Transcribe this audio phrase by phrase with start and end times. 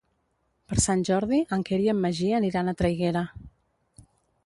[0.71, 3.27] Per Sant Jordi en Quer i en Magí aniran a Traiguera.